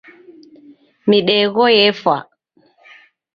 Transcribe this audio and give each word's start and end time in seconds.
Midegho 1.09 1.65
yefwa. 1.77 2.15